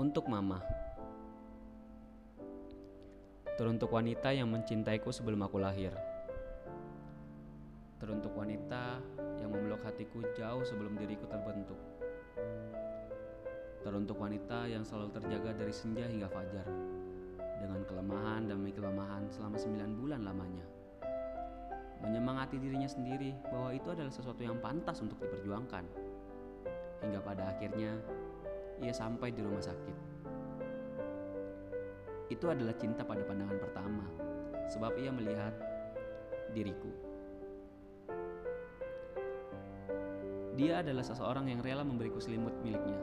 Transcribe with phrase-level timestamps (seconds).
[0.00, 0.56] Untuk Mama.
[3.60, 5.92] Teruntuk wanita yang mencintaiku sebelum aku lahir.
[8.00, 8.96] Teruntuk wanita
[9.44, 11.76] yang memeluk hatiku jauh sebelum diriku terbentuk.
[13.84, 16.64] Teruntuk wanita yang selalu terjaga dari senja hingga fajar
[17.60, 20.64] Dengan kelemahan demi kelemahan selama sembilan bulan lamanya.
[22.00, 25.84] Menyemangati dirinya sendiri bahwa itu adalah sesuatu yang pantas untuk diperjuangkan.
[27.04, 28.00] Hingga pada akhirnya
[28.80, 29.96] ia sampai di rumah sakit.
[32.32, 34.06] Itu adalah cinta pada pandangan pertama,
[34.72, 35.52] sebab ia melihat
[36.56, 36.90] diriku.
[40.56, 43.00] Dia adalah seseorang yang rela memberiku selimut miliknya,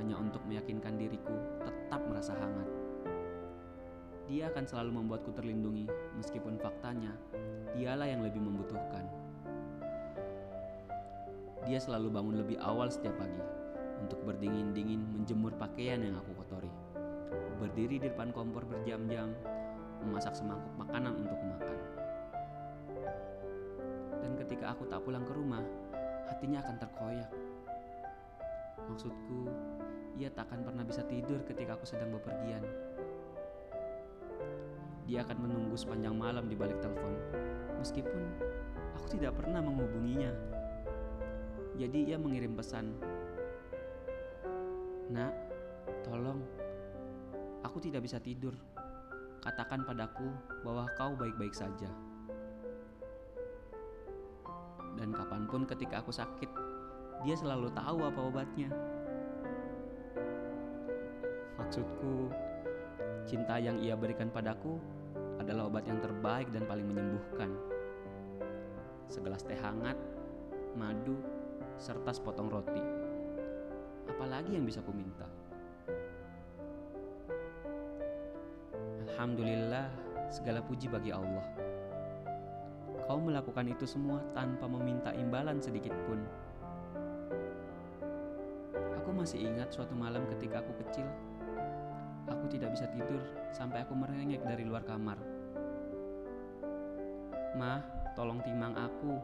[0.00, 2.68] hanya untuk meyakinkan diriku tetap merasa hangat.
[4.26, 5.86] Dia akan selalu membuatku terlindungi,
[6.18, 7.14] meskipun faktanya
[7.78, 9.06] dialah yang lebih membutuhkan.
[11.62, 13.42] Dia selalu bangun lebih awal setiap pagi,
[14.02, 16.72] untuk berdingin-dingin menjemur pakaian yang aku kotori.
[17.56, 19.32] Berdiri di depan kompor berjam-jam,
[20.04, 21.78] memasak semangkuk makanan untuk makan.
[24.20, 25.64] Dan ketika aku tak pulang ke rumah,
[26.28, 27.30] hatinya akan terkoyak.
[28.86, 29.48] Maksudku,
[30.20, 32.62] ia tak akan pernah bisa tidur ketika aku sedang bepergian.
[35.06, 37.14] Dia akan menunggu sepanjang malam di balik telepon,
[37.78, 38.22] meskipun
[38.98, 40.34] aku tidak pernah menghubunginya.
[41.76, 42.96] Jadi ia mengirim pesan
[45.06, 45.30] Nak,
[46.02, 46.42] tolong.
[47.62, 48.50] Aku tidak bisa tidur.
[49.38, 50.26] Katakan padaku
[50.66, 51.86] bahwa kau baik-baik saja.
[54.98, 56.50] Dan kapan pun ketika aku sakit,
[57.22, 58.70] dia selalu tahu apa obatnya.
[61.54, 62.34] Maksudku,
[63.30, 64.82] cinta yang ia berikan padaku
[65.38, 67.54] adalah obat yang terbaik dan paling menyembuhkan.
[69.06, 69.94] Segelas teh hangat,
[70.74, 71.14] madu,
[71.78, 73.06] serta sepotong roti
[74.10, 75.26] apalagi yang bisa ku minta?
[79.06, 79.86] Alhamdulillah,
[80.28, 81.46] segala puji bagi Allah.
[83.06, 86.18] Kau melakukan itu semua tanpa meminta imbalan sedikit pun.
[88.98, 91.06] Aku masih ingat suatu malam ketika aku kecil.
[92.26, 93.22] Aku tidak bisa tidur
[93.54, 95.14] sampai aku merengek dari luar kamar.
[97.54, 97.80] Mah,
[98.18, 99.14] tolong timang aku.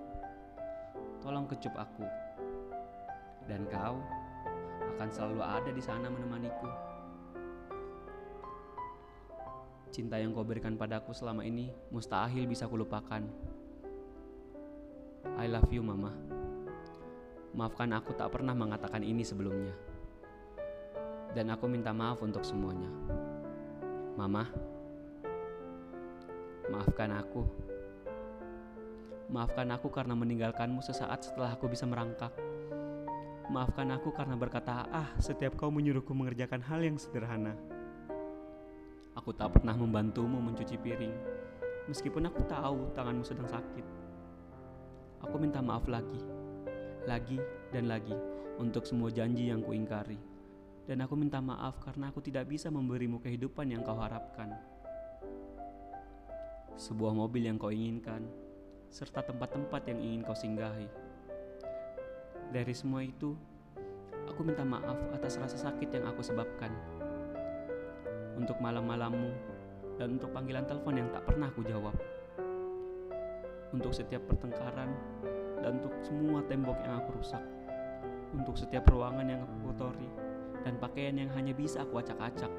[1.19, 2.07] Tolong kecup aku.
[3.51, 3.99] Dan kau
[4.97, 6.69] akan selalu ada di sana menemaniku.
[9.93, 13.29] Cinta yang kau berikan padaku selama ini mustahil bisa kulupakan.
[15.37, 16.13] I love you, Mama.
[17.53, 19.77] Maafkan aku tak pernah mengatakan ini sebelumnya.
[21.37, 22.89] Dan aku minta maaf untuk semuanya.
[24.17, 24.49] Mama,
[26.73, 27.45] maafkan aku.
[29.33, 32.33] Maafkan aku karena meninggalkanmu sesaat setelah aku bisa merangkak.
[33.51, 37.59] Maafkan aku karena berkata ah setiap kau menyuruhku mengerjakan hal yang sederhana.
[39.19, 41.11] Aku tak pernah membantumu mencuci piring,
[41.91, 43.87] meskipun aku tahu tanganmu sedang sakit.
[45.27, 46.23] Aku minta maaf lagi,
[47.03, 47.43] lagi
[47.75, 48.15] dan lagi
[48.63, 50.23] untuk semua janji yang kuingkari.
[50.87, 54.55] Dan aku minta maaf karena aku tidak bisa memberimu kehidupan yang kau harapkan.
[56.79, 58.23] Sebuah mobil yang kau inginkan,
[58.87, 61.12] serta tempat-tempat yang ingin kau singgahi
[62.53, 63.33] dari semua itu,
[64.29, 66.69] aku minta maaf atas rasa sakit yang aku sebabkan.
[68.37, 69.33] Untuk malam-malammu
[69.97, 71.97] dan untuk panggilan telepon yang tak pernah aku jawab.
[73.73, 74.93] Untuk setiap pertengkaran
[75.65, 77.41] dan untuk semua tembok yang aku rusak.
[78.37, 80.09] Untuk setiap ruangan yang aku kotori
[80.61, 82.53] dan pakaian yang hanya bisa aku acak-acak.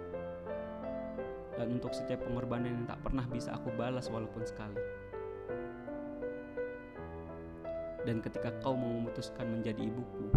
[1.54, 5.03] Dan untuk setiap pengorbanan yang tak pernah bisa aku balas walaupun sekali.
[8.04, 10.28] Dan ketika kau mau memutuskan menjadi ibuku,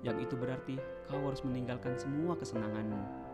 [0.00, 3.28] yang itu berarti kau harus meninggalkan semua kesenanganmu.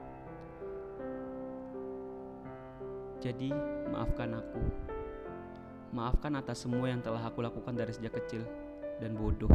[3.22, 3.54] Jadi,
[3.88, 4.62] maafkan aku.
[5.94, 8.42] Maafkan atas semua yang telah aku lakukan dari sejak kecil
[8.98, 9.48] dan bodoh.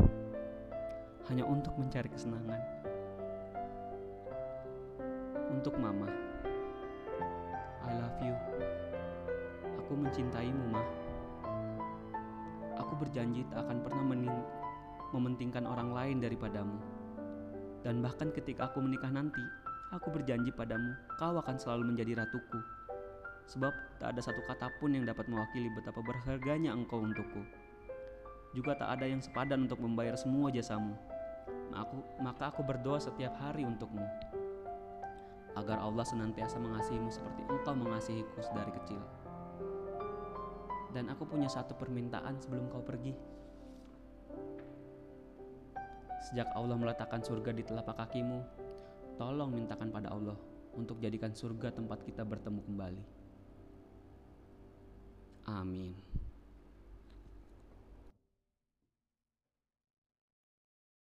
[1.28, 2.58] Hanya untuk mencari kesenangan.
[5.52, 6.08] Untuk mama.
[7.84, 8.34] I love you.
[9.84, 10.99] Aku mencintaimu, mah
[13.00, 14.04] berjanji tak akan pernah
[15.16, 16.78] mementingkan orang lain daripadamu.
[17.80, 19.42] Dan bahkan ketika aku menikah nanti,
[19.96, 22.60] aku berjanji padamu, kau akan selalu menjadi ratuku.
[23.50, 27.42] Sebab tak ada satu kata pun yang dapat mewakili betapa berharganya engkau untukku.
[28.54, 30.94] Juga tak ada yang sepadan untuk membayar semua jasamu.
[31.74, 34.06] Aku, maka aku berdoa setiap hari untukmu.
[35.58, 39.02] Agar Allah senantiasa mengasihimu seperti engkau mengasihiku dari kecil.
[40.90, 43.14] Dan aku punya satu permintaan sebelum kau pergi.
[46.30, 48.42] Sejak Allah meletakkan surga di telapak kakimu,
[49.18, 50.38] tolong mintakan pada Allah
[50.78, 53.04] untuk jadikan surga tempat kita bertemu kembali.
[55.50, 55.98] Amin.